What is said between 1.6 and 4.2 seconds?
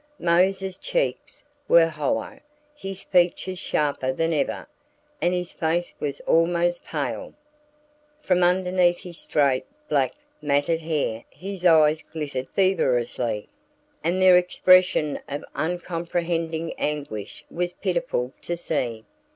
were hollow, his features sharper